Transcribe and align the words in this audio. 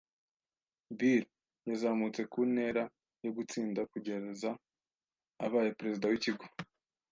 Bill 0.97 1.23
yazamutse 1.69 2.21
ku 2.31 2.39
ntera 2.51 2.83
yo 3.23 3.31
gutsinda 3.37 3.81
kugeza 3.91 4.49
abaye 5.45 5.69
perezida 5.77 6.05
w'ikigo. 6.07 6.45